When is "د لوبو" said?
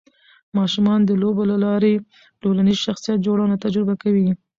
1.05-1.43